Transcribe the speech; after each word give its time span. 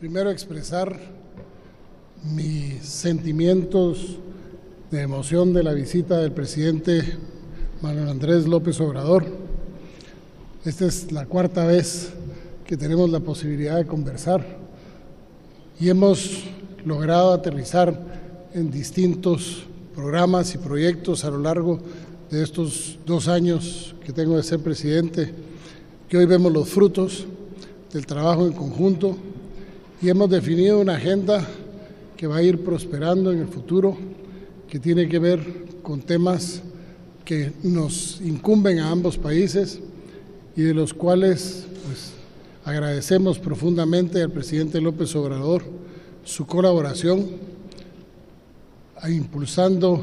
Primero 0.00 0.30
expresar 0.30 0.98
mis 2.24 2.82
sentimientos 2.82 4.16
de 4.90 5.02
emoción 5.02 5.52
de 5.52 5.62
la 5.62 5.74
visita 5.74 6.16
del 6.16 6.32
presidente 6.32 7.02
Manuel 7.82 8.08
Andrés 8.08 8.46
López 8.46 8.80
Obrador. 8.80 9.26
Esta 10.64 10.86
es 10.86 11.12
la 11.12 11.26
cuarta 11.26 11.66
vez 11.66 12.14
que 12.64 12.78
tenemos 12.78 13.10
la 13.10 13.20
posibilidad 13.20 13.76
de 13.76 13.86
conversar 13.86 14.56
y 15.78 15.90
hemos 15.90 16.44
logrado 16.86 17.34
aterrizar 17.34 17.94
en 18.54 18.70
distintos 18.70 19.64
programas 19.94 20.54
y 20.54 20.56
proyectos 20.56 21.26
a 21.26 21.30
lo 21.30 21.40
largo 21.40 21.78
de 22.30 22.42
estos 22.42 22.98
dos 23.04 23.28
años 23.28 23.94
que 24.02 24.14
tengo 24.14 24.38
de 24.38 24.42
ser 24.42 24.60
presidente, 24.60 25.34
que 26.08 26.16
hoy 26.16 26.24
vemos 26.24 26.50
los 26.50 26.70
frutos 26.70 27.26
del 27.92 28.06
trabajo 28.06 28.46
en 28.46 28.52
conjunto 28.52 29.16
y 30.00 30.08
hemos 30.08 30.30
definido 30.30 30.80
una 30.80 30.96
agenda 30.96 31.46
que 32.16 32.26
va 32.26 32.36
a 32.36 32.42
ir 32.42 32.62
prosperando 32.62 33.32
en 33.32 33.40
el 33.40 33.48
futuro, 33.48 33.96
que 34.68 34.78
tiene 34.78 35.08
que 35.08 35.18
ver 35.18 35.40
con 35.82 36.00
temas 36.02 36.62
que 37.24 37.52
nos 37.62 38.20
incumben 38.20 38.78
a 38.80 38.90
ambos 38.90 39.16
países 39.16 39.80
y 40.56 40.62
de 40.62 40.74
los 40.74 40.92
cuales 40.92 41.66
pues, 41.86 42.12
agradecemos 42.64 43.38
profundamente 43.38 44.22
al 44.22 44.30
presidente 44.30 44.80
López 44.80 45.14
Obrador 45.16 45.62
su 46.24 46.46
colaboración 46.46 47.26
impulsando 49.08 50.02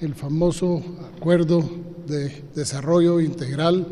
el 0.00 0.14
famoso 0.14 0.82
acuerdo 1.16 1.64
de 2.06 2.42
desarrollo 2.54 3.20
integral 3.20 3.86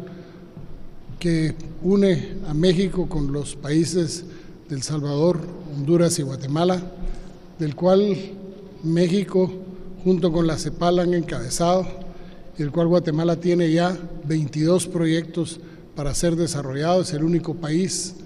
que 1.22 1.54
une 1.84 2.34
a 2.48 2.52
México 2.52 3.08
con 3.08 3.30
los 3.30 3.54
países 3.54 4.24
del 4.68 4.82
Salvador, 4.82 5.38
Honduras 5.72 6.18
y 6.18 6.22
Guatemala, 6.22 6.82
del 7.60 7.76
cual 7.76 8.16
México 8.82 9.48
junto 10.02 10.32
con 10.32 10.48
la 10.48 10.58
CEPAL 10.58 10.98
han 10.98 11.14
encabezado 11.14 11.86
el 12.58 12.72
cual 12.72 12.88
Guatemala 12.88 13.36
tiene 13.36 13.70
ya 13.70 13.96
22 14.24 14.88
proyectos 14.88 15.60
para 15.94 16.12
ser 16.12 16.34
desarrollados, 16.34 17.10
es 17.10 17.14
el 17.14 17.22
único 17.22 17.54
país 17.54 18.16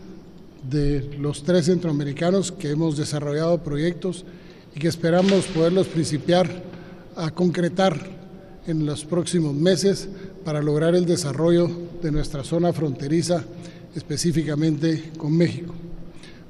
de 0.71 1.19
los 1.21 1.43
tres 1.43 1.67
centroamericanos 1.67 2.51
que 2.51 2.71
hemos 2.71 2.97
desarrollado 2.97 3.63
proyectos 3.63 4.25
y 4.75 4.81
que 4.81 4.89
esperamos 4.89 5.45
poderlos 5.49 5.87
principiar 5.87 6.49
a 7.15 7.31
concretar 7.31 8.01
en 8.67 8.87
los 8.87 9.05
próximos 9.05 9.55
meses 9.55 10.09
para 10.47 10.63
lograr 10.63 10.95
el 10.95 11.07
desarrollo 11.07 11.69
de 12.01 12.13
nuestra 12.13 12.45
zona 12.45 12.73
fronteriza, 12.73 13.43
específicamente 13.97 15.11
con 15.19 15.37
México. 15.37 15.75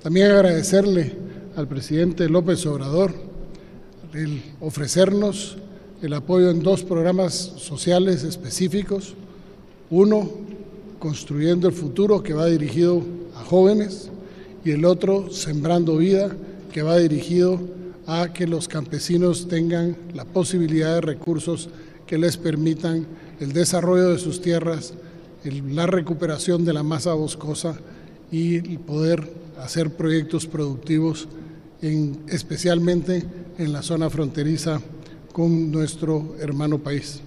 También 0.02 0.32
agradecerle 0.32 1.12
al 1.56 1.66
presidente 1.66 2.28
López 2.28 2.66
Obrador 2.66 3.14
el 4.12 4.42
ofrecernos 4.60 5.56
el 6.02 6.12
apoyo 6.12 6.50
en 6.50 6.62
dos 6.62 6.84
programas 6.84 7.32
sociales 7.32 8.22
específicos. 8.22 9.14
Uno, 9.88 10.30
Construyendo 10.98 11.66
el 11.66 11.74
Futuro, 11.74 12.22
que 12.22 12.34
va 12.34 12.44
dirigido 12.44 13.02
a 13.34 13.44
jóvenes, 13.44 14.10
y 14.62 14.72
el 14.72 14.84
otro, 14.84 15.30
Sembrando 15.30 15.96
Vida, 15.96 16.36
que 16.70 16.82
va 16.82 16.98
dirigido 16.98 17.58
a 18.06 18.30
que 18.34 18.46
los 18.46 18.68
campesinos 18.68 19.48
tengan 19.48 19.96
la 20.12 20.26
posibilidad 20.26 20.96
de 20.96 21.00
recursos 21.00 21.70
que 22.06 22.18
les 22.18 22.36
permitan 22.36 23.06
el 23.40 23.52
desarrollo 23.52 24.10
de 24.10 24.18
sus 24.18 24.40
tierras, 24.40 24.94
la 25.44 25.86
recuperación 25.86 26.64
de 26.64 26.72
la 26.72 26.82
masa 26.82 27.14
boscosa 27.14 27.76
y 28.30 28.78
poder 28.78 29.28
hacer 29.58 29.90
proyectos 29.90 30.46
productivos, 30.46 31.28
en, 31.82 32.20
especialmente 32.28 33.24
en 33.58 33.72
la 33.72 33.82
zona 33.82 34.10
fronteriza 34.10 34.80
con 35.32 35.70
nuestro 35.70 36.34
hermano 36.40 36.78
país. 36.78 37.20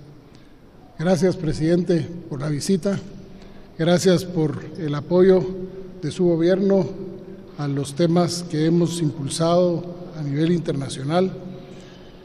Gracias, 0.98 1.36
presidente, 1.36 2.08
por 2.30 2.42
la 2.42 2.50
visita. 2.50 3.00
Gracias 3.78 4.26
por 4.26 4.64
el 4.78 4.94
apoyo 4.96 5.46
de 6.02 6.12
su 6.12 6.26
gobierno 6.26 6.90
a 7.58 7.68
los 7.68 7.96
temas 7.96 8.44
que 8.50 8.66
hemos 8.66 9.02
impulsado 9.02 9.84
a 10.18 10.22
nivel 10.22 10.52
internacional 10.52 11.32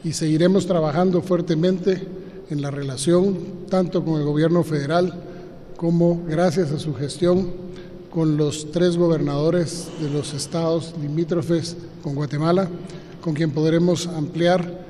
y 0.03 0.13
seguiremos 0.13 0.65
trabajando 0.65 1.21
fuertemente 1.21 2.05
en 2.49 2.61
la 2.61 2.71
relación 2.71 3.37
tanto 3.69 4.03
con 4.03 4.19
el 4.19 4.25
gobierno 4.25 4.63
federal 4.63 5.13
como 5.77 6.23
gracias 6.27 6.71
a 6.71 6.79
su 6.79 6.93
gestión 6.93 7.65
con 8.09 8.37
los 8.37 8.71
tres 8.71 8.95
gobernadores 8.95 9.89
de 9.99 10.09
los 10.09 10.33
estados 10.33 10.93
limítrofes 11.01 11.75
con 12.01 12.15
Guatemala, 12.15 12.69
con 13.19 13.33
quien 13.33 13.51
podremos 13.51 14.07
ampliar 14.07 14.85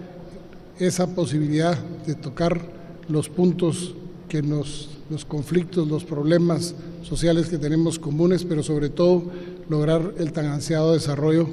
esa 0.77 1.07
posibilidad 1.07 1.75
de 2.05 2.13
tocar 2.13 2.61
los 3.09 3.29
puntos 3.29 3.95
que 4.29 4.43
nos, 4.43 4.89
los 5.09 5.25
conflictos, 5.25 5.87
los 5.87 6.03
problemas 6.03 6.75
sociales 7.01 7.47
que 7.47 7.57
tenemos 7.57 7.97
comunes, 7.97 8.43
pero 8.43 8.61
sobre 8.61 8.89
todo 8.89 9.23
lograr 9.69 10.13
el 10.19 10.31
tan 10.31 10.45
ansiado 10.45 10.93
desarrollo 10.93 11.47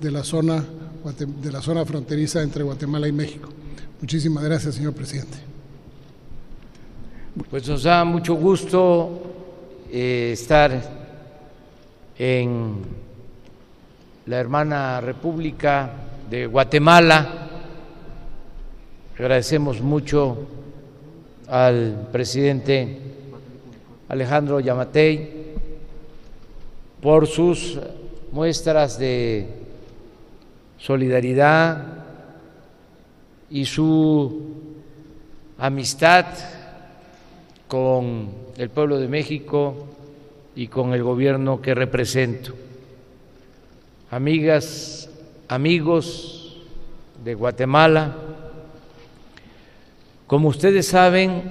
de 0.00 0.10
la 0.10 0.24
zona, 0.24 0.64
de 1.42 1.52
la 1.52 1.60
zona 1.60 1.84
fronteriza 1.84 2.42
entre 2.42 2.62
Guatemala 2.64 3.08
y 3.08 3.12
México. 3.12 3.50
Muchísimas 4.00 4.42
gracias, 4.42 4.76
señor 4.76 4.94
presidente. 4.94 5.36
Pues 7.50 7.68
nos 7.68 7.82
da 7.82 8.02
mucho 8.02 8.32
gusto 8.34 9.20
eh, 9.92 10.30
estar 10.32 10.72
en 12.18 12.76
la 14.24 14.38
hermana 14.38 15.02
República 15.02 15.90
de 16.30 16.46
Guatemala. 16.46 17.50
Agradecemos 19.18 19.82
mucho 19.82 20.48
al 21.46 22.08
presidente 22.10 23.00
Alejandro 24.08 24.60
Yamatei 24.60 25.56
por 27.02 27.26
sus 27.26 27.78
muestras 28.32 28.98
de 28.98 29.46
solidaridad 30.78 31.99
y 33.50 33.64
su 33.64 34.42
amistad 35.58 36.26
con 37.66 38.30
el 38.56 38.70
pueblo 38.70 38.98
de 38.98 39.08
México 39.08 39.86
y 40.54 40.68
con 40.68 40.94
el 40.94 41.02
gobierno 41.02 41.60
que 41.60 41.74
represento. 41.74 42.54
Amigas, 44.10 45.10
amigos 45.48 46.58
de 47.24 47.34
Guatemala, 47.34 48.16
como 50.26 50.48
ustedes 50.48 50.86
saben, 50.86 51.42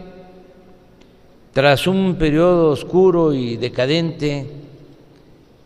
tras 1.53 1.87
un 1.87 2.15
periodo 2.15 2.71
oscuro 2.71 3.33
y 3.33 3.57
decadente 3.57 4.47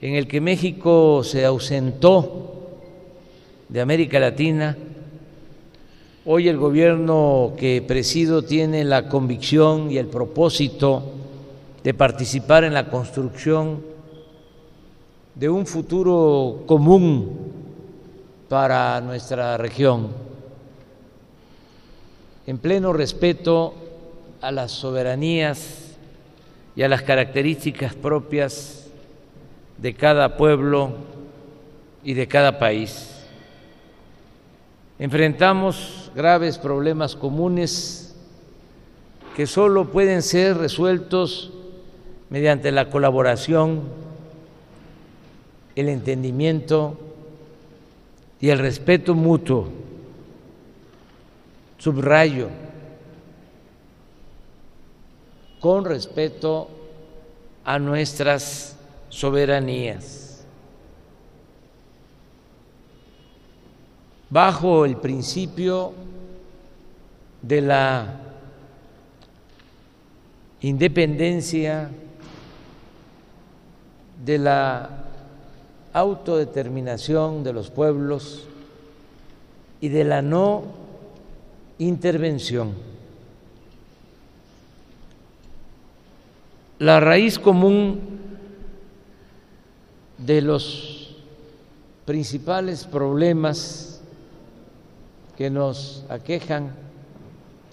en 0.02 0.16
el 0.16 0.28
que 0.28 0.42
México 0.42 1.24
se 1.24 1.46
ausentó 1.46 2.80
de 3.70 3.82
América 3.82 4.20
Latina, 4.20 4.78
hoy 6.26 6.48
el 6.48 6.58
gobierno 6.58 7.54
que 7.58 7.84
presido 7.86 8.44
tiene 8.44 8.86
la 8.86 9.10
convicción 9.10 9.92
y 9.92 9.98
el 9.98 10.08
propósito 10.08 11.04
de 11.84 11.94
participar 11.94 12.64
en 12.64 12.74
la 12.74 12.90
construcción 12.90 13.84
de 15.36 15.50
un 15.50 15.66
futuro 15.66 16.64
común 16.66 17.52
para 18.48 19.02
nuestra 19.02 19.58
región, 19.58 20.10
en 22.48 22.58
pleno 22.58 22.94
respeto 22.94 23.74
a 24.40 24.52
las 24.52 24.72
soberanías 24.72 25.96
y 26.76 26.84
a 26.84 26.88
las 26.88 27.02
características 27.02 27.96
propias 27.96 28.88
de 29.78 29.94
cada 29.94 30.38
pueblo 30.38 30.92
y 32.04 32.14
de 32.14 32.28
cada 32.28 32.60
país. 32.60 33.13
Enfrentamos 35.04 36.10
graves 36.16 36.58
problemas 36.58 37.18
comunes 37.18 38.16
que 39.36 39.46
solo 39.48 39.92
pueden 39.92 40.22
ser 40.22 40.56
resueltos 40.56 41.52
mediante 42.30 42.72
la 42.72 42.90
colaboración, 42.90 43.82
el 45.76 45.90
entendimiento 45.90 46.98
y 48.40 48.48
el 48.48 48.60
respeto 48.60 49.14
mutuo. 49.14 49.68
Subrayo, 51.80 52.48
con 55.60 55.84
respeto 55.84 56.70
a 57.66 57.78
nuestras 57.78 58.78
soberanías. 59.10 60.23
Bajo 64.34 64.84
el 64.84 64.98
principio 64.98 65.94
de 67.40 67.62
la 67.62 68.20
independencia 70.62 71.92
de 74.26 74.38
la 74.40 74.90
autodeterminación 75.94 77.44
de 77.44 77.54
los 77.54 77.70
pueblos 77.70 78.48
y 79.80 79.90
de 79.90 80.04
la 80.04 80.24
no 80.24 80.64
intervención. 81.78 82.74
La 86.80 87.00
raíz 87.00 87.38
común 87.38 88.00
de 90.18 90.42
los 90.42 91.18
principales 92.06 92.86
problemas 92.86 93.93
que 95.38 95.50
nos 95.50 96.06
aquejan 96.10 96.74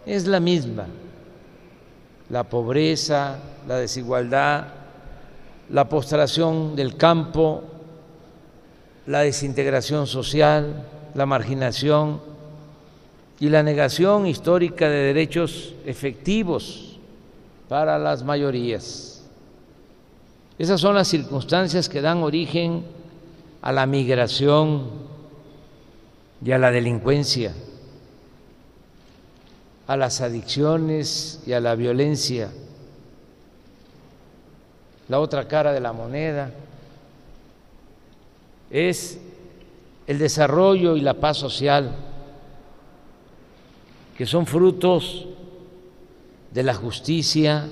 es 0.07 0.27
la 0.27 0.41
misma, 0.41 0.87
la 2.31 2.45
pobreza, 2.45 3.39
la 3.69 3.77
desigualdad, 3.77 4.69
la 5.69 5.89
postración 5.89 6.75
del 6.75 6.97
campo, 6.97 7.63
la 9.07 9.21
desintegración 9.21 10.07
social, 10.07 10.87
la 11.15 11.27
marginación 11.27 12.21
y 13.39 13.49
la 13.49 13.63
negación 13.63 14.27
histórica 14.27 14.89
de 14.89 14.99
derechos 14.99 15.75
efectivos 15.87 16.99
para 17.69 17.99
las 17.99 18.23
mayorías. 18.23 19.23
Esas 20.59 20.81
son 20.81 20.95
las 20.95 21.09
circunstancias 21.09 21.89
que 21.89 22.03
dan 22.03 22.23
origen 22.23 22.85
a 23.63 23.73
la 23.73 23.87
migración 23.87 25.10
y 26.45 26.53
a 26.53 26.59
la 26.59 26.71
delincuencia, 26.71 27.55
a 29.87 29.97
las 29.97 30.21
adicciones 30.21 31.43
y 31.47 31.53
a 31.53 31.61
la 31.61 31.75
violencia. 31.75 32.51
La 35.09 35.19
otra 35.19 35.49
cara 35.49 35.73
de 35.73 35.81
la 35.81 35.93
moneda 35.93 36.53
es 38.71 39.19
el 40.07 40.19
desarrollo 40.19 40.97
y 40.97 41.01
la 41.01 41.15
paz 41.15 41.37
social, 41.37 41.95
que 44.17 44.27
son 44.27 44.47
frutos 44.47 45.27
de 46.53 46.63
la 46.63 46.75
justicia 46.75 47.69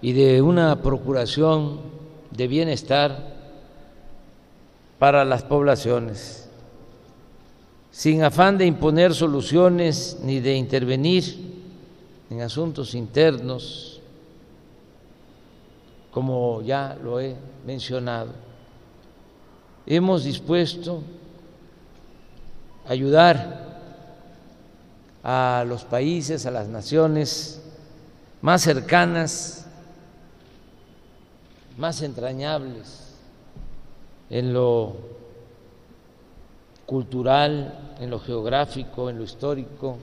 y 0.00 0.12
de 0.12 0.42
una 0.42 0.82
procuración 0.82 1.80
de 2.30 2.48
bienestar 2.48 3.34
para 4.98 5.24
las 5.24 5.42
poblaciones, 5.42 6.43
sin 7.94 8.24
afán 8.24 8.58
de 8.58 8.66
imponer 8.66 9.14
soluciones 9.14 10.18
ni 10.20 10.40
de 10.40 10.56
intervenir 10.56 11.22
en 12.28 12.40
asuntos 12.40 12.92
internos, 12.92 14.00
como 16.10 16.60
ya 16.62 16.98
lo 17.00 17.20
he 17.20 17.36
mencionado. 17.64 18.32
Hemos 19.86 20.24
dispuesto 20.24 21.04
ayudar 22.88 23.78
a 25.22 25.64
los 25.64 25.84
países, 25.84 26.46
a 26.46 26.50
las 26.50 26.66
naciones 26.66 27.62
más 28.42 28.62
cercanas, 28.62 29.66
más 31.78 32.02
entrañables 32.02 33.14
en 34.30 34.52
lo 34.52 34.96
cultural, 36.86 37.96
en 38.00 38.10
lo 38.10 38.18
geográfico, 38.18 39.08
en 39.08 39.18
lo 39.18 39.24
histórico 39.24 39.96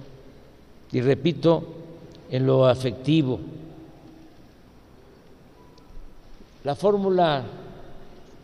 y 0.92 1.02
repito, 1.02 1.64
en 2.30 2.46
lo 2.46 2.66
afectivo. 2.66 3.40
La 6.64 6.76
fórmula 6.76 7.44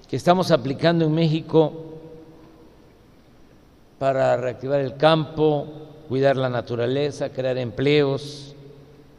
que 0.10 0.16
estamos 0.16 0.51
aplicando 0.51 1.06
en 1.06 1.13
México 1.13 1.74
para 4.00 4.38
reactivar 4.38 4.80
el 4.80 4.95
campo, 4.95 5.68
cuidar 6.07 6.38
la 6.38 6.50
naturaleza, 6.50 7.30
crear 7.30 7.57
empleos, 7.57 8.56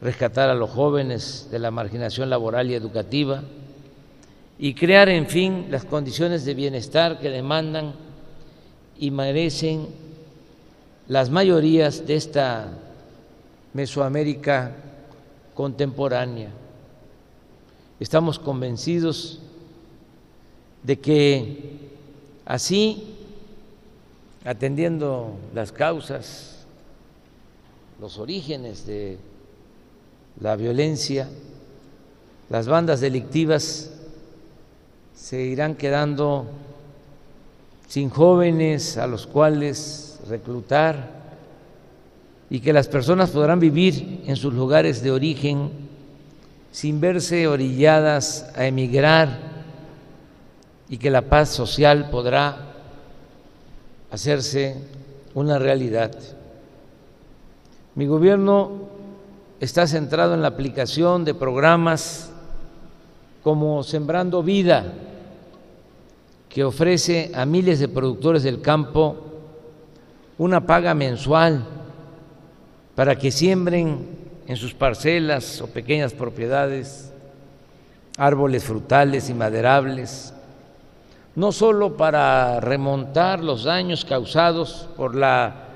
rescatar 0.01 0.49
a 0.49 0.53
los 0.53 0.69
jóvenes 0.69 1.49
de 1.51 1.59
la 1.59 1.71
marginación 1.71 2.29
laboral 2.29 2.69
y 2.71 2.73
educativa 2.73 3.43
y 4.57 4.73
crear, 4.73 5.09
en 5.09 5.27
fin, 5.27 5.67
las 5.69 5.85
condiciones 5.85 6.45
de 6.45 6.53
bienestar 6.53 7.19
que 7.19 7.29
demandan 7.29 7.93
y 8.99 9.11
merecen 9.11 9.87
las 11.07 11.29
mayorías 11.29 12.05
de 12.05 12.15
esta 12.15 12.67
Mesoamérica 13.73 14.75
contemporánea. 15.55 16.49
Estamos 17.99 18.37
convencidos 18.37 19.39
de 20.83 20.99
que 20.99 21.79
así 22.45 23.15
atendiendo 24.45 25.35
las 25.53 25.71
causas, 25.71 26.65
los 27.99 28.17
orígenes 28.17 28.85
de 28.85 29.17
la 30.39 30.55
violencia, 30.55 31.27
las 32.49 32.67
bandas 32.67 33.01
delictivas 33.01 33.91
se 35.15 35.41
irán 35.43 35.75
quedando 35.75 36.47
sin 37.89 38.11
jóvenes 38.11 38.97
a 38.97 39.07
los 39.07 39.25
cuales 39.25 40.19
reclutar 40.29 41.09
y 42.47 42.59
que 42.59 42.71
las 42.71 42.87
personas 42.87 43.31
podrán 43.31 43.59
vivir 43.59 44.23
en 44.27 44.35
sus 44.35 44.53
lugares 44.53 45.01
de 45.01 45.11
origen 45.11 45.71
sin 46.71 47.01
verse 47.01 47.47
orilladas 47.47 48.47
a 48.55 48.67
emigrar 48.67 49.39
y 50.87 50.97
que 50.99 51.09
la 51.09 51.23
paz 51.23 51.49
social 51.49 52.11
podrá 52.11 52.75
hacerse 54.11 54.77
una 55.33 55.57
realidad. 55.57 56.15
Mi 57.95 58.05
gobierno 58.05 58.71
está 59.59 59.87
centrado 59.87 60.35
en 60.35 60.43
la 60.43 60.49
aplicación 60.49 61.25
de 61.25 61.33
programas 61.33 62.29
como 63.41 63.81
Sembrando 63.81 64.43
Vida, 64.43 64.93
que 66.49 66.63
ofrece 66.63 67.31
a 67.33 67.45
miles 67.45 67.79
de 67.79 67.87
productores 67.87 68.43
del 68.43 68.61
campo 68.61 69.15
una 70.37 70.65
paga 70.65 70.93
mensual 70.93 71.65
para 72.95 73.17
que 73.17 73.31
siembren 73.31 74.17
en 74.47 74.55
sus 74.57 74.73
parcelas 74.73 75.61
o 75.61 75.67
pequeñas 75.67 76.13
propiedades 76.13 77.13
árboles 78.17 78.63
frutales 78.63 79.29
y 79.29 79.33
maderables 79.33 80.33
no 81.35 81.51
solo 81.51 81.95
para 81.95 82.59
remontar 82.59 83.43
los 83.43 83.63
daños 83.63 84.03
causados 84.03 84.89
por 84.97 85.15
la 85.15 85.67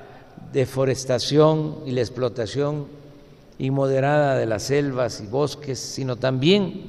deforestación 0.52 1.78
y 1.86 1.92
la 1.92 2.00
explotación 2.00 2.86
inmoderada 3.58 4.36
de 4.36 4.46
las 4.46 4.64
selvas 4.64 5.20
y 5.20 5.26
bosques, 5.26 5.78
sino 5.78 6.16
también 6.16 6.82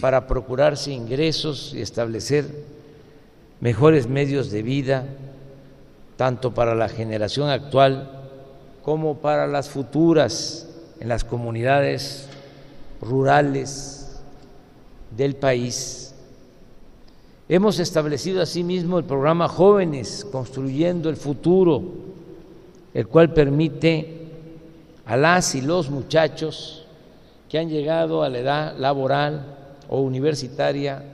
para 0.00 0.26
procurarse 0.26 0.92
ingresos 0.92 1.74
y 1.74 1.82
establecer 1.82 2.64
mejores 3.62 4.08
medios 4.08 4.50
de 4.50 4.64
vida, 4.64 5.06
tanto 6.16 6.52
para 6.52 6.74
la 6.74 6.88
generación 6.88 7.48
actual 7.48 8.10
como 8.82 9.18
para 9.18 9.46
las 9.46 9.70
futuras 9.70 10.68
en 10.98 11.08
las 11.08 11.22
comunidades 11.22 12.28
rurales 13.00 14.20
del 15.16 15.36
país. 15.36 16.12
Hemos 17.48 17.78
establecido 17.78 18.42
asimismo 18.42 18.98
el 18.98 19.04
programa 19.04 19.46
Jóvenes 19.46 20.26
Construyendo 20.32 21.08
el 21.08 21.16
Futuro, 21.16 21.84
el 22.92 23.06
cual 23.06 23.32
permite 23.32 24.26
a 25.06 25.16
las 25.16 25.54
y 25.54 25.60
los 25.60 25.88
muchachos 25.88 26.84
que 27.48 27.60
han 27.60 27.68
llegado 27.68 28.24
a 28.24 28.28
la 28.28 28.38
edad 28.40 28.76
laboral 28.76 29.54
o 29.88 30.00
universitaria 30.00 31.11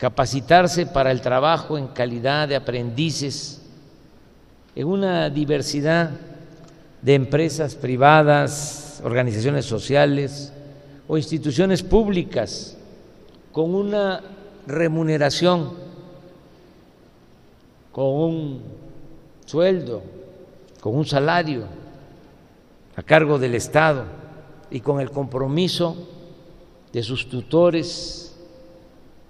capacitarse 0.00 0.86
para 0.86 1.10
el 1.10 1.20
trabajo 1.20 1.76
en 1.76 1.88
calidad 1.88 2.48
de 2.48 2.56
aprendices 2.56 3.60
en 4.74 4.86
una 4.86 5.28
diversidad 5.28 6.10
de 7.02 7.14
empresas 7.14 7.74
privadas, 7.74 9.02
organizaciones 9.04 9.66
sociales 9.66 10.54
o 11.06 11.18
instituciones 11.18 11.82
públicas 11.82 12.78
con 13.52 13.74
una 13.74 14.22
remuneración 14.66 15.72
con 17.92 18.06
un 18.06 18.62
sueldo, 19.44 20.02
con 20.80 20.96
un 20.96 21.04
salario 21.04 21.64
a 22.96 23.02
cargo 23.02 23.38
del 23.38 23.54
Estado 23.54 24.04
y 24.70 24.80
con 24.80 25.00
el 25.00 25.10
compromiso 25.10 26.08
de 26.90 27.02
sus 27.02 27.28
tutores 27.28 28.29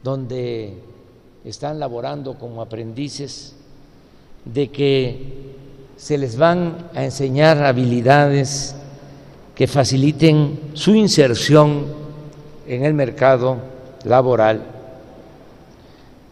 donde 0.02 0.75
están 1.45 1.78
laborando 1.78 2.38
como 2.38 2.62
aprendices, 2.62 3.54
de 4.45 4.69
que 4.69 5.54
se 5.97 6.16
les 6.16 6.37
van 6.37 6.88
a 6.95 7.04
enseñar 7.04 7.62
habilidades 7.62 8.75
que 9.54 9.66
faciliten 9.66 10.71
su 10.73 10.95
inserción 10.95 11.85
en 12.66 12.85
el 12.85 12.95
mercado 12.95 13.59
laboral. 14.04 14.62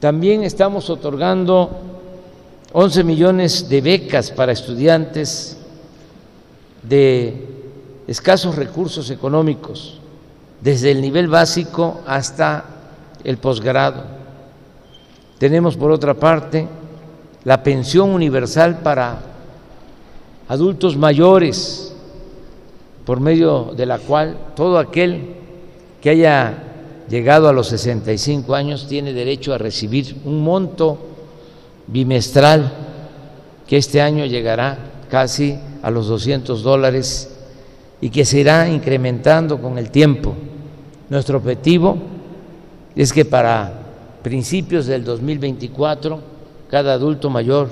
También 0.01 0.45
estamos 0.45 0.89
otorgando 0.89 1.71
11 2.73 3.05
millones 3.05 3.69
de 3.69 3.81
becas 3.81 4.31
para 4.31 4.53
estudiantes 4.53 5.59
de 6.83 7.47
escasos 8.07 8.57
recursos 8.57 9.11
económicos, 9.11 9.99
desde 10.63 10.93
el 10.93 11.03
nivel 11.03 11.29
básico 11.29 12.01
hasta 12.07 12.78
el 13.25 13.39
posgrado. 13.39 14.05
Tenemos, 15.39 15.77
por 15.77 15.91
otra 15.91 16.15
parte, 16.15 16.67
la 17.45 17.63
pensión 17.63 18.11
universal 18.11 18.81
para 18.81 19.21
adultos 20.49 20.97
mayores, 20.97 21.95
por 23.05 23.21
medio 23.21 23.73
de 23.77 23.87
la 23.87 23.99
cual 23.99 24.37
todo 24.55 24.79
aquel 24.79 25.37
que 26.01 26.11
haya 26.11 26.65
llegado 27.09 27.49
a 27.49 27.53
los 27.53 27.69
65 27.69 28.55
años 28.55 28.87
tiene 28.87 29.13
derecho 29.13 29.55
a 29.55 29.59
recibir 29.59 30.17
un 30.25 30.43
monto 30.43 30.99
bimestral 31.87 32.71
que 33.67 33.77
este 33.79 34.03
año 34.03 34.27
llegará 34.27 34.79
casi 35.09 35.59
a 35.83 35.91
los 35.91 36.09
200 36.09 36.63
dólares 36.63 37.35
y 38.01 38.11
que 38.11 38.25
se 38.25 38.41
irá 38.41 38.69
incrementando 38.69 39.61
con 39.61 39.79
el 39.79 39.91
tiempo. 39.91 40.35
Nuestro 41.09 41.39
objetivo 41.39 41.97
es 42.99 43.13
que 43.13 43.25
para 43.25 43.73
principios 44.25 44.87
del 44.87 45.05
2024 45.05 46.21
cada 46.69 46.95
adulto 46.95 47.31
mayor 47.31 47.69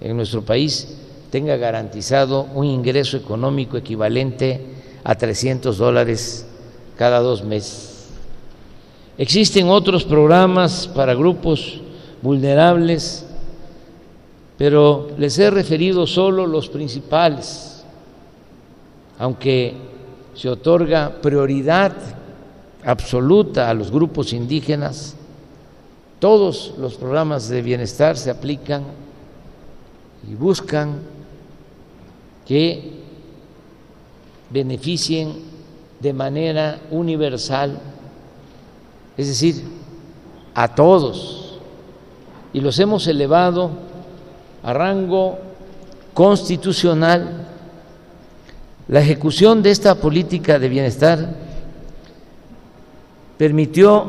en 0.00 0.16
nuestro 0.16 0.42
país 0.42 0.98
tenga 1.30 1.56
garantizado 1.56 2.48
un 2.56 2.66
ingreso 2.66 3.16
económico 3.16 3.76
equivalente 3.76 4.60
a 5.04 5.14
300 5.14 5.78
dólares 5.78 6.46
cada 6.98 7.20
dos 7.20 7.44
meses. 7.44 8.08
Existen 9.16 9.68
otros 9.68 10.02
programas 10.02 10.88
para 10.88 11.14
grupos 11.14 11.80
vulnerables, 12.20 13.24
pero 14.58 15.10
les 15.16 15.38
he 15.38 15.48
referido 15.48 16.08
solo 16.08 16.48
los 16.48 16.68
principales, 16.68 17.84
aunque 19.16 19.74
se 20.34 20.48
otorga 20.48 21.20
prioridad 21.22 22.19
absoluta 22.84 23.68
a 23.68 23.74
los 23.74 23.90
grupos 23.90 24.32
indígenas, 24.32 25.14
todos 26.18 26.74
los 26.78 26.94
programas 26.94 27.48
de 27.48 27.62
bienestar 27.62 28.16
se 28.16 28.30
aplican 28.30 28.84
y 30.30 30.34
buscan 30.34 30.98
que 32.46 32.92
beneficien 34.50 35.34
de 36.00 36.12
manera 36.12 36.80
universal, 36.90 37.78
es 39.16 39.28
decir, 39.28 39.62
a 40.54 40.74
todos, 40.74 41.58
y 42.52 42.60
los 42.60 42.78
hemos 42.78 43.06
elevado 43.06 43.70
a 44.62 44.72
rango 44.72 45.38
constitucional. 46.12 47.46
La 48.88 49.00
ejecución 49.00 49.62
de 49.62 49.70
esta 49.70 49.94
política 49.94 50.58
de 50.58 50.68
bienestar 50.68 51.34
permitió 53.40 54.04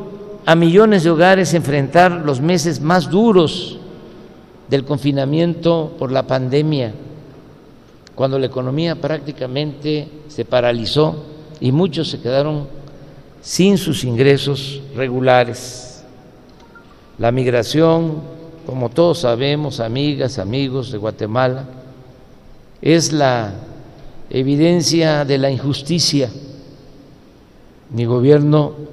a 0.46 0.56
millones 0.56 1.06
de 1.06 1.10
hogares 1.10 1.54
enfrentar 1.54 2.12
los 2.12 2.42
meses 2.42 2.82
más 2.82 3.10
duros 3.10 3.78
del 4.70 4.84
confinamiento 4.84 5.96
por 5.98 6.12
la 6.12 6.28
pandemia 6.28 6.94
cuando 8.14 8.38
la 8.38 8.48
economía 8.48 9.00
prácticamente 9.00 10.10
se 10.28 10.44
paralizó 10.44 11.24
y 11.62 11.72
muchos 11.72 12.10
se 12.10 12.20
quedaron 12.20 12.68
sin 13.42 13.78
sus 13.78 14.04
ingresos 14.04 14.82
regulares. 14.98 16.04
La 17.18 17.32
migración, 17.32 18.16
como 18.66 18.90
todos 18.90 19.20
sabemos, 19.20 19.80
amigas, 19.80 20.40
amigos 20.40 20.92
de 20.92 20.98
Guatemala, 20.98 21.64
es 22.82 23.14
la 23.14 23.54
evidencia 24.30 25.24
de 25.24 25.38
la 25.38 25.50
injusticia. 25.50 26.30
Mi 27.92 28.04
gobierno 28.04 28.92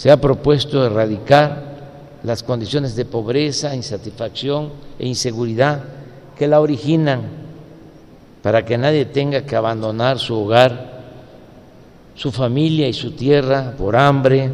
se 0.00 0.10
ha 0.10 0.18
propuesto 0.18 0.82
erradicar 0.82 1.62
las 2.22 2.42
condiciones 2.42 2.96
de 2.96 3.04
pobreza, 3.04 3.76
insatisfacción 3.76 4.70
e 4.98 5.06
inseguridad 5.06 5.84
que 6.38 6.48
la 6.48 6.62
originan 6.62 7.20
para 8.40 8.64
que 8.64 8.78
nadie 8.78 9.04
tenga 9.04 9.44
que 9.44 9.56
abandonar 9.56 10.18
su 10.18 10.36
hogar, 10.36 11.02
su 12.14 12.32
familia 12.32 12.88
y 12.88 12.94
su 12.94 13.10
tierra 13.10 13.74
por 13.76 13.94
hambre 13.94 14.50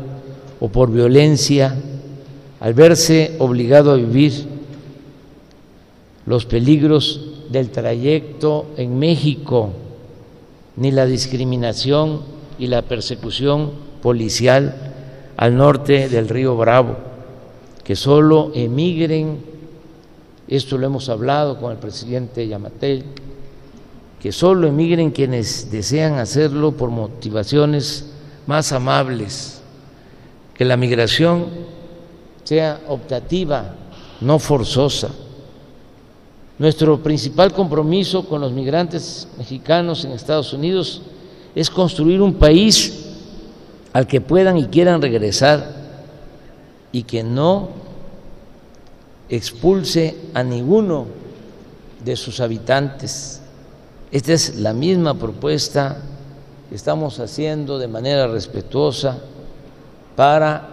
o 0.59 0.69
por 0.69 0.91
violencia, 0.91 1.77
al 2.59 2.75
verse 2.75 3.37
obligado 3.39 3.93
a 3.93 3.97
vivir 3.97 4.33
los 6.27 6.45
peligros 6.45 7.21
del 7.51 7.71
trayecto 7.71 8.67
en 8.77 8.99
México, 8.99 9.71
ni 10.75 10.91
la 10.91 11.07
discriminación 11.07 12.23
y 12.59 12.67
la 12.67 12.83
persecución 12.83 13.71
policial 14.03 14.86
al 15.37 15.57
norte 15.57 16.09
del 16.09 16.29
río 16.29 16.57
Bravo, 16.57 16.97
que 17.85 17.95
solo 17.95 18.51
emigren, 18.55 19.39
esto 20.49 20.79
lo 20.79 20.87
hemos 20.87 21.09
hablado 21.09 21.61
con 21.61 21.73
el 21.73 21.79
presidente 21.79 22.47
Yamatel, 22.49 23.05
que 24.21 24.33
solo 24.33 24.67
emigren 24.67 25.11
quienes 25.11 25.71
desean 25.71 26.19
hacerlo 26.19 26.73
por 26.73 26.91
motivaciones 26.91 28.07
más 28.47 28.73
amables, 28.73 29.61
que 30.55 30.65
la 30.65 30.77
migración 30.77 31.47
sea 32.45 32.81
optativa, 32.89 33.75
no 34.21 34.39
forzosa. 34.39 35.11
Nuestro 36.59 37.03
principal 37.03 37.53
compromiso 37.53 38.27
con 38.27 38.41
los 38.41 38.53
migrantes 38.53 39.29
mexicanos 39.37 40.05
en 40.07 40.13
Estados 40.13 40.55
Unidos 40.55 41.03
es 41.55 41.69
construir 41.69 42.23
un 42.23 42.35
país 42.35 43.06
al 43.97 44.07
que 44.07 44.21
puedan 44.21 44.59
y 44.59 44.67
quieran 44.67 45.01
regresar 45.01 45.73
y 46.93 47.05
que 47.05 47.23
no 47.23 47.71
expulse 49.31 50.15
a 50.35 50.43
ninguno 50.43 51.07
de 52.05 52.15
sus 52.15 52.41
habitantes 52.41 53.41
esta 54.11 54.35
es 54.35 54.57
la 54.57 54.75
misma 54.75 55.15
propuesta 55.15 55.97
que 56.69 56.75
estamos 56.75 57.21
haciendo 57.21 57.79
de 57.79 57.89
manera 57.89 58.27
respetuosa 58.27 59.17
para 60.15 60.69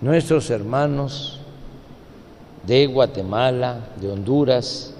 nuestros 0.00 0.48
hermanos 0.48 1.40
de 2.66 2.86
Guatemala, 2.86 3.80
de 4.00 4.10
Honduras, 4.10 4.94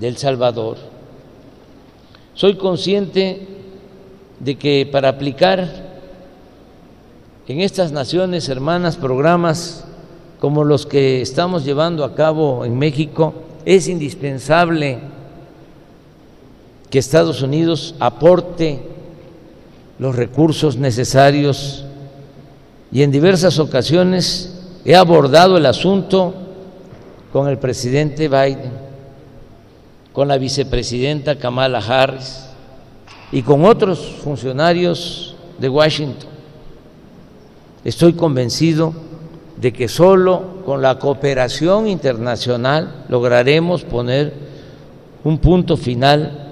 de 0.00 0.08
El 0.08 0.16
Salvador. 0.16 0.78
Soy 2.32 2.56
consciente 2.56 3.46
de 4.40 4.56
que 4.56 4.88
para 4.90 5.10
aplicar 5.10 5.93
en 7.46 7.60
estas 7.60 7.92
naciones 7.92 8.48
hermanas 8.48 8.96
programas 8.96 9.84
como 10.40 10.64
los 10.64 10.86
que 10.86 11.20
estamos 11.20 11.64
llevando 11.64 12.04
a 12.04 12.14
cabo 12.14 12.64
en 12.64 12.78
México 12.78 13.34
es 13.64 13.88
indispensable 13.88 14.98
que 16.90 16.98
Estados 16.98 17.42
Unidos 17.42 17.94
aporte 17.98 18.80
los 19.98 20.16
recursos 20.16 20.76
necesarios 20.76 21.84
y 22.90 23.02
en 23.02 23.10
diversas 23.10 23.58
ocasiones 23.58 24.60
he 24.84 24.94
abordado 24.94 25.56
el 25.56 25.66
asunto 25.66 26.34
con 27.32 27.48
el 27.48 27.58
presidente 27.58 28.28
Biden, 28.28 28.72
con 30.12 30.28
la 30.28 30.38
vicepresidenta 30.38 31.38
Kamala 31.38 31.78
Harris 31.78 32.46
y 33.32 33.42
con 33.42 33.64
otros 33.64 33.98
funcionarios 34.22 35.34
de 35.58 35.68
Washington. 35.68 36.33
Estoy 37.84 38.14
convencido 38.14 38.94
de 39.58 39.72
que 39.72 39.88
solo 39.88 40.62
con 40.64 40.80
la 40.80 40.98
cooperación 40.98 41.86
internacional 41.86 43.04
lograremos 43.08 43.84
poner 43.84 44.32
un 45.22 45.38
punto 45.38 45.76
final 45.76 46.50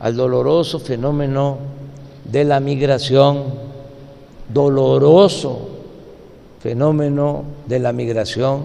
al 0.00 0.16
doloroso 0.16 0.80
fenómeno 0.80 1.58
de 2.24 2.44
la 2.44 2.58
migración, 2.58 3.44
doloroso 4.48 5.68
fenómeno 6.60 7.44
de 7.66 7.78
la 7.78 7.92
migración 7.92 8.62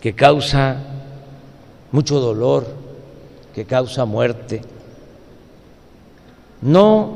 que 0.00 0.14
causa 0.14 0.76
mucho 1.90 2.20
dolor, 2.20 2.64
que 3.52 3.64
causa 3.64 4.04
muerte. 4.04 4.62
No 6.62 7.14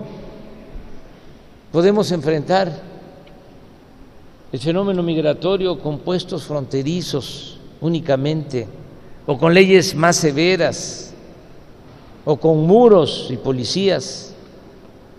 podemos 1.71 2.11
enfrentar 2.11 2.92
el 4.53 4.59
fenómeno 4.59 5.03
migratorio 5.03 5.79
con 5.79 5.99
puestos 6.01 6.45
fronterizos 6.45 7.59
únicamente 7.81 8.69
o 9.25 9.39
con 9.39 9.55
leyes 9.55 9.95
más 9.95 10.17
severas 10.17 11.15
o 12.25 12.37
con 12.37 12.67
muros 12.67 13.29
y 13.31 13.37
policías, 13.39 14.35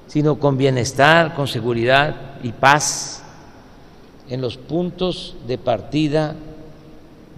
sino 0.07 0.39
con 0.39 0.55
bienestar, 0.55 1.35
con 1.35 1.47
seguridad 1.47 2.37
y 2.43 2.51
paz. 2.51 3.19
en 4.29 4.39
los 4.39 4.55
puntos 4.55 5.35
de 5.47 5.57
partida 5.57 6.35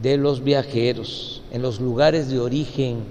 de 0.02 0.18
los 0.18 0.44
viajeros, 0.44 1.42
en 1.52 1.64
los 1.64 1.82
lugares 1.82 2.30
de 2.30 2.40
origen 2.40 3.04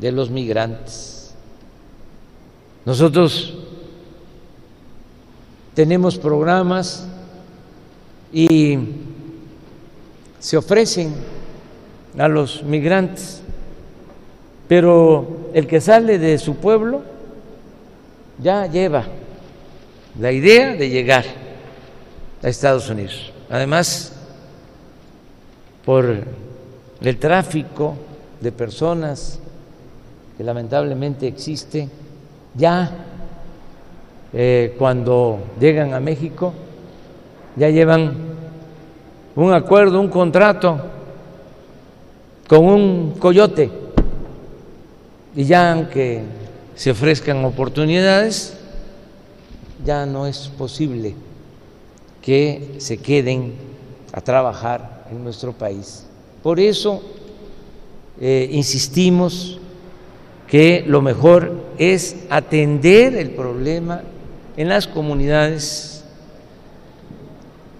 de 0.00 0.12
los 0.12 0.30
migrantes. 0.30 1.34
Nosotros 2.86 3.54
tenemos 5.74 6.16
programas 6.16 7.08
y 8.34 8.76
se 10.40 10.56
ofrecen 10.56 11.14
a 12.18 12.26
los 12.26 12.64
migrantes, 12.64 13.40
pero 14.66 15.50
el 15.54 15.68
que 15.68 15.80
sale 15.80 16.18
de 16.18 16.36
su 16.38 16.56
pueblo 16.56 17.02
ya 18.42 18.66
lleva 18.66 19.04
la 20.18 20.32
idea 20.32 20.74
de 20.74 20.90
llegar 20.90 21.24
a 22.42 22.48
Estados 22.48 22.90
Unidos. 22.90 23.32
Además, 23.48 24.12
por 25.84 26.24
el 27.00 27.16
tráfico 27.18 27.94
de 28.40 28.50
personas 28.50 29.38
que 30.36 30.42
lamentablemente 30.42 31.28
existe, 31.28 31.88
ya 32.56 32.90
eh, 34.32 34.74
cuando 34.76 35.38
llegan 35.60 35.94
a 35.94 36.00
México, 36.00 36.52
ya 37.56 37.70
llevan 37.70 38.14
un 39.36 39.52
acuerdo, 39.52 40.00
un 40.00 40.08
contrato 40.08 40.80
con 42.48 42.64
un 42.64 43.14
coyote 43.18 43.70
y 45.34 45.44
ya 45.44 45.72
aunque 45.72 46.22
se 46.74 46.90
ofrezcan 46.90 47.44
oportunidades, 47.44 48.56
ya 49.84 50.06
no 50.06 50.26
es 50.26 50.48
posible 50.56 51.14
que 52.22 52.76
se 52.78 52.96
queden 52.98 53.54
a 54.12 54.20
trabajar 54.20 55.06
en 55.10 55.22
nuestro 55.22 55.52
país. 55.52 56.06
Por 56.42 56.60
eso 56.60 57.02
eh, 58.20 58.48
insistimos 58.52 59.58
que 60.48 60.84
lo 60.86 61.02
mejor 61.02 61.64
es 61.78 62.16
atender 62.30 63.16
el 63.16 63.30
problema 63.30 64.02
en 64.56 64.68
las 64.68 64.86
comunidades 64.86 65.93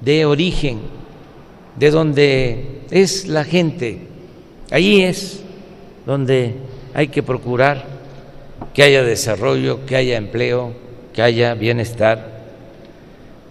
de 0.05 0.27
origen, 0.27 0.81
de 1.77 1.91
donde 1.91 2.83
es 2.91 3.27
la 3.27 3.45
gente. 3.45 3.99
Allí 4.71 5.03
es 5.03 5.43
donde 6.07 6.55
hay 6.95 7.09
que 7.09 7.23
procurar 7.23 7.87
que 8.73 8.83
haya 8.83 9.03
desarrollo, 9.03 9.87
que 9.87 9.97
haya 9.97 10.17
empleo, 10.17 10.73
que 11.13 11.23
haya 11.23 11.55
bienestar. 11.55 12.45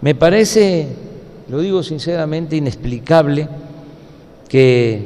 Me 0.00 0.14
parece, 0.14 0.88
lo 1.48 1.60
digo 1.60 1.82
sinceramente, 1.82 2.56
inexplicable 2.56 3.48
que 4.48 5.02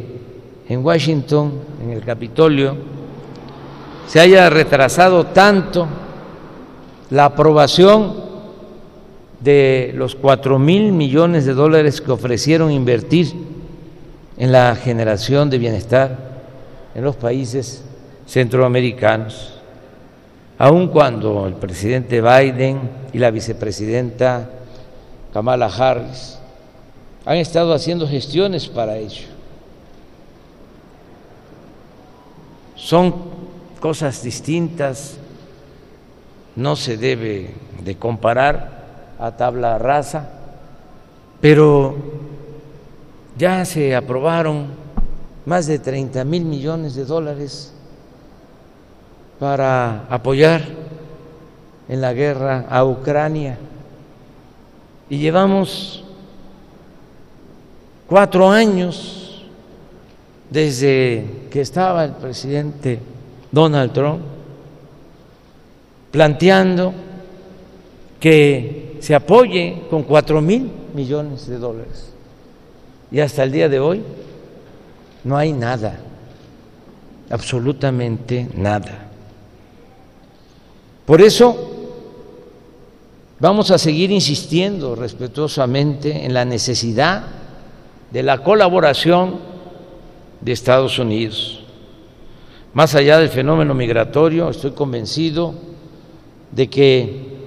en 0.69 0.85
Washington, 0.85 1.53
en 1.83 1.91
el 1.91 2.05
Capitolio, 2.05 2.77
se 4.07 4.21
haya 4.21 4.51
retrasado 4.51 5.27
tanto 5.27 5.87
la 7.11 7.27
aprobación 7.27 8.28
de 9.41 9.93
los 9.95 10.15
cuatro 10.15 10.59
mil 10.59 10.93
millones 10.93 11.45
de 11.45 11.55
dólares 11.55 12.01
que 12.01 12.11
ofrecieron 12.11 12.71
invertir 12.71 13.33
en 14.37 14.53
la 14.53 14.75
generación 14.77 15.51
de 15.51 15.59
bienestar 15.59 16.19
en 16.95 17.05
los 17.05 17.17
países 17.17 17.85
centroamericanos, 18.27 19.55
aun 20.59 20.89
cuando 20.89 21.47
el 21.47 21.55
presidente 21.55 22.21
Biden 22.21 22.81
y 23.13 23.19
la 23.19 23.31
vicepresidenta 23.31 24.51
Kamala 25.33 25.67
Harris 25.67 26.39
han 27.25 27.37
estado 27.37 27.75
haciendo 27.75 28.09
gestiones 28.09 28.67
para 28.69 28.97
ello. 28.97 29.27
Son 32.75 33.15
cosas 33.81 34.23
distintas, 34.23 35.19
no 36.57 36.75
se 36.75 36.97
debe 36.97 37.55
de 37.85 37.97
comparar 37.97 38.78
a 39.19 39.33
tabla 39.33 39.79
rasa, 39.79 40.29
pero 41.41 41.97
ya 43.37 43.65
se 43.65 43.95
aprobaron 43.95 44.67
más 45.47 45.67
de 45.67 45.79
30 45.79 46.25
mil 46.25 46.45
millones 46.45 46.95
de 46.95 47.05
dólares 47.05 47.73
para 49.39 50.05
apoyar 50.11 50.63
en 51.89 52.01
la 52.01 52.13
guerra 52.13 52.67
a 52.69 52.85
Ucrania. 52.85 53.57
Y 55.09 55.19
llevamos 55.19 56.05
cuatro 58.07 58.51
años 58.51 59.47
desde 60.51 61.49
que 61.51 61.61
estaba 61.61 62.05
el 62.05 62.13
presidente 62.13 63.01
Donald 63.51 63.93
Trump 63.93 64.21
planteando 66.11 66.93
que 68.21 68.88
se 69.09 69.15
apoye 69.15 69.85
con 69.89 70.03
cuatro 70.03 70.43
mil 70.43 70.71
millones 70.93 71.47
de 71.47 71.57
dólares. 71.57 72.13
Y 73.11 73.21
hasta 73.21 73.43
el 73.43 73.51
día 73.51 73.67
de 73.67 73.81
hoy 73.81 74.03
no 75.25 75.35
hay 75.35 75.51
nada, 75.51 75.99
absolutamente 77.31 78.51
nada. 78.55 79.09
Por 81.07 81.23
eso 81.23 81.57
vamos 83.41 83.71
a 83.71 83.79
seguir 83.79 84.11
insistiendo 84.11 84.95
respetuosamente 84.95 86.27
en 86.27 86.35
la 86.35 86.45
necesidad 86.45 87.25
de 88.13 88.23
la 88.23 88.43
colaboración 88.45 89.37
de 90.43 90.53
Estados 90.53 90.99
Unidos. 90.99 91.65
Más 92.75 92.95
allá 92.95 93.17
del 93.19 93.31
fenómeno 93.31 93.73
migratorio, 93.73 94.51
estoy 94.51 94.73
convencido 94.73 95.55
de 96.53 96.69
que 96.69 97.38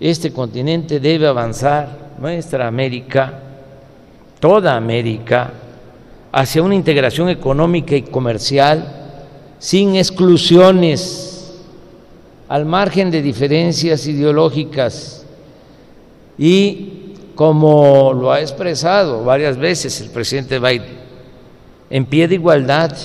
este 0.00 0.32
continente 0.32 1.00
debe 1.00 1.26
avanzar, 1.26 2.08
nuestra 2.18 2.66
América, 2.66 3.40
toda 4.40 4.76
América, 4.76 5.52
hacia 6.32 6.62
una 6.62 6.74
integración 6.74 7.28
económica 7.28 7.96
y 7.96 8.02
comercial 8.02 8.98
sin 9.58 9.96
exclusiones, 9.96 11.54
al 12.48 12.64
margen 12.64 13.10
de 13.10 13.22
diferencias 13.22 14.06
ideológicas. 14.06 15.26
Y 16.38 17.14
como 17.34 18.12
lo 18.12 18.32
ha 18.32 18.40
expresado 18.40 19.24
varias 19.24 19.56
veces 19.56 20.00
el 20.00 20.10
presidente 20.10 20.58
Biden, 20.58 20.98
en 21.90 22.06
pie 22.06 22.28
de 22.28 22.36
igualdad 22.36 22.96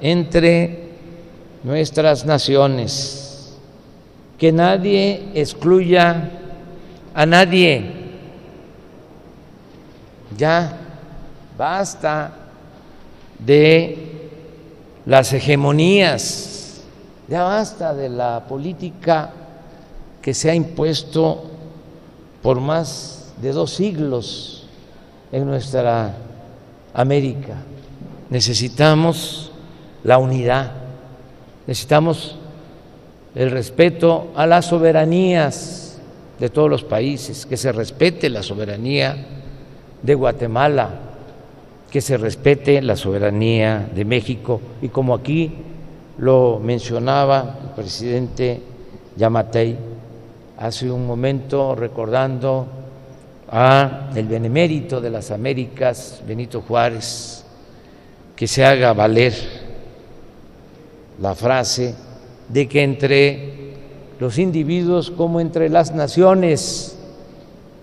entre 0.00 0.90
nuestras 1.62 2.26
naciones, 2.26 3.21
que 4.38 4.52
nadie 4.52 5.30
excluya 5.34 6.30
a 7.14 7.26
nadie. 7.26 7.90
Ya 10.36 10.78
basta 11.56 12.32
de 13.38 14.30
las 15.04 15.32
hegemonías, 15.32 16.80
ya 17.28 17.42
basta 17.42 17.94
de 17.94 18.08
la 18.08 18.44
política 18.48 19.32
que 20.20 20.32
se 20.32 20.50
ha 20.50 20.54
impuesto 20.54 21.50
por 22.42 22.60
más 22.60 23.32
de 23.40 23.52
dos 23.52 23.72
siglos 23.72 24.66
en 25.30 25.46
nuestra 25.46 26.14
América. 26.94 27.56
Necesitamos 28.30 29.50
la 30.04 30.18
unidad, 30.18 30.72
necesitamos 31.66 32.36
el 33.34 33.50
respeto 33.50 34.32
a 34.34 34.46
las 34.46 34.66
soberanías 34.66 35.98
de 36.38 36.50
todos 36.50 36.68
los 36.68 36.84
países, 36.84 37.46
que 37.46 37.56
se 37.56 37.72
respete 37.72 38.28
la 38.28 38.42
soberanía 38.42 39.16
de 40.02 40.14
Guatemala, 40.14 40.90
que 41.90 42.00
se 42.00 42.16
respete 42.16 42.82
la 42.82 42.96
soberanía 42.96 43.88
de 43.94 44.04
México. 44.04 44.60
Y 44.80 44.88
como 44.88 45.14
aquí 45.14 45.52
lo 46.18 46.60
mencionaba 46.62 47.58
el 47.62 47.70
presidente 47.70 48.60
Yamatei 49.16 49.76
hace 50.58 50.90
un 50.90 51.06
momento 51.06 51.74
recordando 51.74 52.66
a 53.50 54.10
el 54.14 54.26
benemérito 54.26 55.00
de 55.00 55.10
las 55.10 55.30
Américas, 55.30 56.22
Benito 56.26 56.62
Juárez, 56.62 57.44
que 58.34 58.46
se 58.46 58.64
haga 58.64 58.92
valer 58.92 59.34
la 61.20 61.34
frase 61.34 61.94
de 62.52 62.68
que 62.68 62.82
entre 62.82 63.52
los 64.20 64.38
individuos 64.38 65.10
como 65.10 65.40
entre 65.40 65.68
las 65.68 65.94
naciones 65.94 66.96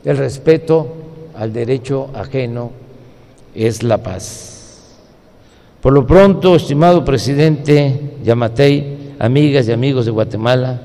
el 0.05 0.17
respeto 0.17 0.87
al 1.35 1.51
derecho 1.51 2.09
ajeno 2.13 2.71
es 3.55 3.83
la 3.83 3.97
paz. 3.97 4.95
Por 5.81 5.93
lo 5.93 6.05
pronto, 6.05 6.55
estimado 6.55 7.03
presidente 7.03 8.17
Yamatei, 8.23 9.15
amigas 9.19 9.67
y 9.67 9.71
amigos 9.71 10.05
de 10.05 10.11
Guatemala, 10.11 10.81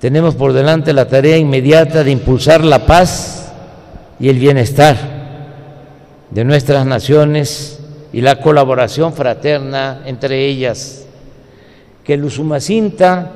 tenemos 0.00 0.34
por 0.34 0.52
delante 0.52 0.92
la 0.92 1.08
tarea 1.08 1.36
inmediata 1.36 2.04
de 2.04 2.10
impulsar 2.10 2.64
la 2.64 2.86
paz 2.86 3.52
y 4.18 4.28
el 4.28 4.38
bienestar 4.38 4.96
de 6.30 6.44
nuestras 6.44 6.86
naciones 6.86 7.80
y 8.12 8.20
la 8.20 8.40
colaboración 8.40 9.12
fraterna 9.12 10.02
entre 10.06 10.46
ellas. 10.46 11.06
Que 12.10 12.14
el 12.14 12.24
Usumacinta 12.24 13.30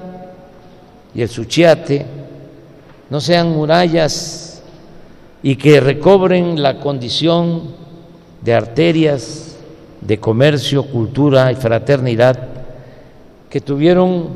y 1.14 1.22
el 1.22 1.28
Suchiate 1.28 2.04
no 3.08 3.20
sean 3.20 3.52
murallas 3.52 4.62
y 5.44 5.54
que 5.54 5.78
recobren 5.78 6.60
la 6.60 6.80
condición 6.80 7.68
de 8.42 8.52
arterias 8.52 9.58
de 10.00 10.18
comercio, 10.18 10.82
cultura 10.87 11.52
y 11.52 11.54
fraternidad 11.54 12.48
que 13.48 13.60
tuvieron 13.60 14.30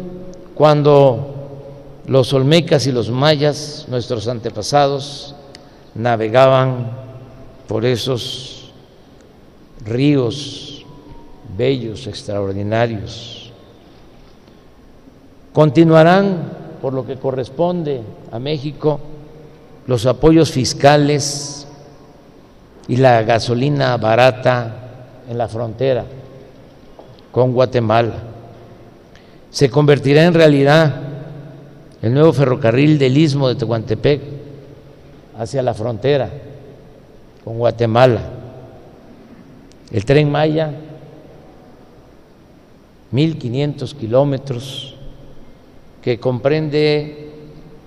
cuando 0.54 2.04
los 2.06 2.32
olmecas 2.32 2.86
y 2.86 2.92
los 2.92 3.10
mayas, 3.10 3.86
nuestros 3.88 4.28
antepasados, 4.28 5.34
navegaban 5.96 6.92
por 7.66 7.84
esos 7.84 8.70
ríos 9.84 10.86
bellos, 11.56 12.06
extraordinarios. 12.06 13.37
Continuarán, 15.58 16.52
por 16.80 16.92
lo 16.92 17.04
que 17.04 17.16
corresponde 17.16 18.00
a 18.30 18.38
México, 18.38 19.00
los 19.88 20.06
apoyos 20.06 20.52
fiscales 20.52 21.66
y 22.86 22.94
la 22.94 23.24
gasolina 23.24 23.96
barata 23.96 24.76
en 25.28 25.36
la 25.36 25.48
frontera 25.48 26.04
con 27.32 27.54
Guatemala. 27.54 28.22
Se 29.50 29.68
convertirá 29.68 30.26
en 30.26 30.34
realidad 30.34 30.94
el 32.02 32.14
nuevo 32.14 32.32
ferrocarril 32.32 32.96
del 32.96 33.18
istmo 33.18 33.48
de 33.48 33.56
Tehuantepec 33.56 34.20
hacia 35.36 35.60
la 35.60 35.74
frontera 35.74 36.30
con 37.42 37.58
Guatemala. 37.58 38.20
El 39.90 40.04
tren 40.04 40.30
Maya, 40.30 40.70
1.500 43.12 43.96
kilómetros, 43.96 44.94
que 46.02 46.18
comprende 46.18 47.28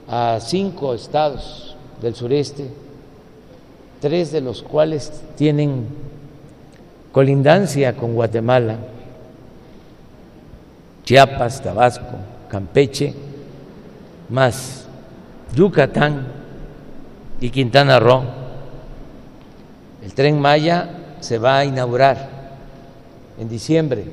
a 0.08 0.40
cinco 0.42 0.94
estados 0.94 1.76
del 2.02 2.16
sureste, 2.16 2.68
tres 4.02 4.32
de 4.32 4.42
los 4.42 4.62
cuales 4.62 5.24
tienen 5.38 5.86
colindancia 7.12 7.96
con 7.96 8.14
Guatemala, 8.14 8.78
Chiapas, 11.06 11.62
Tabasco, 11.62 12.18
Campeche, 12.50 13.14
más 14.30 14.86
Yucatán 15.56 16.28
y 17.40 17.50
Quintana 17.50 18.00
Roo. 18.00 18.24
El 20.04 20.14
tren 20.14 20.40
Maya 20.40 20.90
se 21.20 21.38
va 21.38 21.60
a 21.60 21.66
inaugurar 21.66 22.30
en 23.40 23.48
diciembre 23.48 24.06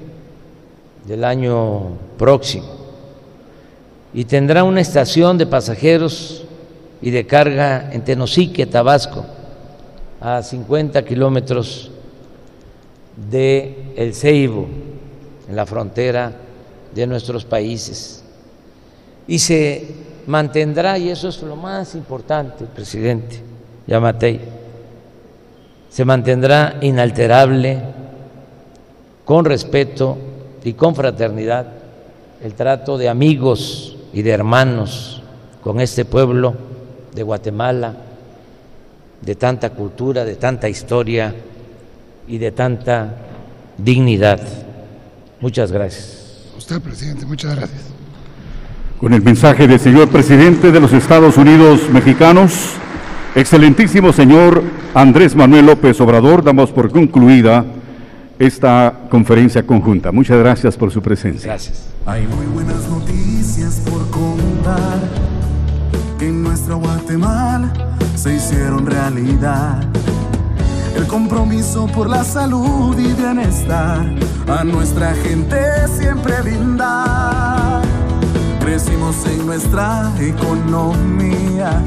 del 1.06 1.24
año 1.24 1.96
próximo 2.18 2.77
y 4.14 4.24
tendrá 4.24 4.64
una 4.64 4.80
estación 4.80 5.38
de 5.38 5.46
pasajeros 5.46 6.44
y 7.00 7.10
de 7.10 7.26
carga 7.26 7.90
en 7.92 8.02
Tenosique, 8.02 8.66
Tabasco, 8.66 9.24
a 10.20 10.42
50 10.42 11.04
kilómetros 11.04 11.90
de 13.30 13.92
El 13.96 14.14
Ceibo, 14.14 14.66
en 15.48 15.56
la 15.56 15.66
frontera 15.66 16.32
de 16.94 17.06
nuestros 17.06 17.44
países. 17.44 18.24
Y 19.26 19.38
se 19.38 19.94
mantendrá, 20.26 20.98
y 20.98 21.10
eso 21.10 21.28
es 21.28 21.42
lo 21.42 21.56
más 21.56 21.94
importante, 21.94 22.64
presidente 22.64 23.42
Yamatei, 23.86 24.40
se 25.88 26.04
mantendrá 26.04 26.76
inalterable, 26.82 27.80
con 29.24 29.44
respeto 29.44 30.16
y 30.64 30.74
con 30.74 30.94
fraternidad, 30.94 31.66
el 32.42 32.54
trato 32.54 32.98
de 32.98 33.08
amigos 33.08 33.87
y 34.12 34.22
de 34.22 34.30
hermanos 34.30 35.22
con 35.62 35.80
este 35.80 36.04
pueblo 36.04 36.54
de 37.14 37.22
Guatemala, 37.22 37.94
de 39.20 39.34
tanta 39.34 39.70
cultura, 39.70 40.24
de 40.24 40.36
tanta 40.36 40.68
historia 40.68 41.34
y 42.26 42.38
de 42.38 42.52
tanta 42.52 43.16
dignidad. 43.76 44.40
Muchas 45.40 45.72
gracias. 45.72 46.46
Usted, 46.56 46.80
presidente, 46.80 47.26
muchas 47.26 47.54
gracias. 47.56 47.82
Con 49.00 49.14
el 49.14 49.22
mensaje 49.22 49.68
del 49.68 49.78
señor 49.78 50.08
presidente 50.08 50.72
de 50.72 50.80
los 50.80 50.92
Estados 50.92 51.36
Unidos 51.36 51.88
mexicanos, 51.92 52.72
excelentísimo 53.34 54.12
señor 54.12 54.62
Andrés 54.94 55.36
Manuel 55.36 55.66
López 55.66 56.00
Obrador, 56.00 56.42
damos 56.42 56.70
por 56.72 56.90
concluida 56.90 57.64
esta 58.38 58.94
conferencia 59.10 59.66
conjunta. 59.66 60.12
Muchas 60.12 60.38
gracias 60.38 60.76
por 60.76 60.90
su 60.90 61.02
presencia. 61.02 61.50
Gracias. 61.50 61.86
Hay 62.06 62.26
muy 62.26 62.46
buenas 62.46 62.88
noticias 62.88 63.82
por 63.90 64.08
contar 64.10 64.98
en 66.20 66.42
nuestra 66.42 66.74
Guatemala 66.74 67.72
se 68.18 68.34
hicieron 68.34 68.84
realidad. 68.86 69.80
El 70.96 71.06
compromiso 71.06 71.86
por 71.86 72.08
la 72.08 72.24
salud 72.24 72.98
y 72.98 73.12
bienestar 73.12 74.04
a 74.48 74.64
nuestra 74.64 75.14
gente 75.14 75.60
siempre 75.86 76.40
brinda. 76.42 77.80
Crecimos 78.60 79.24
en 79.26 79.46
nuestra 79.46 80.10
economía, 80.18 81.80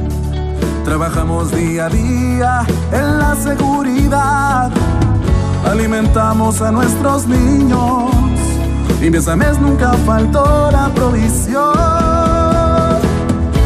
trabajamos 0.85 1.51
día 1.51 1.87
a 1.87 1.89
día 1.89 2.65
en 2.93 3.19
la 3.19 3.35
seguridad, 3.35 4.71
alimentamos 5.71 6.61
a 6.61 6.69
nuestros 6.69 7.27
niños 7.27 8.11
y 9.01 9.09
mes 9.09 9.27
a 9.27 9.35
mes 9.37 9.57
nunca 9.57 9.93
faltó 10.05 10.69
la 10.69 10.89
provisión. 10.93 11.73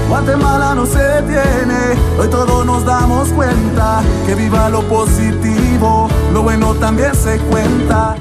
Guatemala 0.08 0.76
no 0.76 0.86
se 0.86 1.00
detiene, 1.00 2.00
hoy 2.20 2.28
todos 2.30 2.64
nos 2.64 2.86
damos 2.86 3.30
cuenta 3.30 4.04
que 4.28 4.36
viva 4.36 4.70
lo 4.70 4.84
positivo, 4.84 6.08
lo 6.32 6.44
bueno 6.44 6.76
también 6.76 7.16
se 7.16 7.40
cuenta. 7.40 8.16